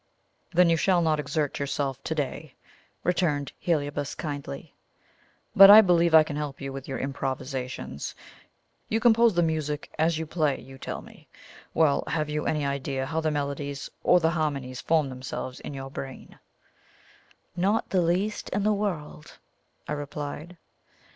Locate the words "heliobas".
3.59-4.15